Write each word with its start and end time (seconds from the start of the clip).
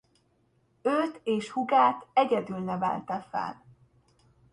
Őt 0.81 1.19
és 1.23 1.49
húgát 1.49 2.05
egyedül 2.13 2.57
nevelte 2.59 3.27
fel. 3.31 3.63